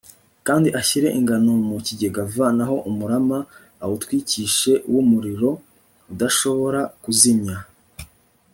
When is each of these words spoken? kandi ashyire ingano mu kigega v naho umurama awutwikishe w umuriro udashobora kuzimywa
kandi 0.47 0.69
ashyire 0.79 1.07
ingano 1.19 1.51
mu 1.67 1.77
kigega 1.85 2.21
v 2.33 2.35
naho 2.57 2.75
umurama 2.89 3.39
awutwikishe 3.83 4.73
w 4.91 4.95
umuriro 5.03 5.49
udashobora 6.11 6.81
kuzimywa 7.03 7.57